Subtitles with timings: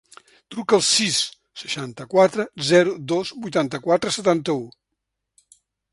[0.53, 1.17] Truca al sis,
[1.63, 4.63] seixanta-quatre, zero, dos, vuitanta-quatre, setanta-u.